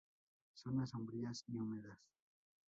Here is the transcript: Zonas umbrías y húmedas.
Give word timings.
Zonas 0.55 0.95
umbrías 0.95 1.43
y 1.47 1.59
húmedas. 1.59 1.99